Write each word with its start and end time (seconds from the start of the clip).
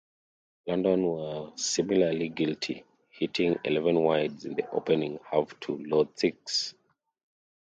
London 0.65 1.05
were 1.05 1.51
similarly 1.57 2.29
guilty, 2.29 2.83
hitting 3.11 3.59
eleven 3.63 4.01
wides 4.01 4.45
in 4.45 4.55
the 4.55 4.67
opening 4.71 5.19
half 5.29 5.47
to 5.59 5.77
Louth's 5.77 6.21
six. 6.21 6.73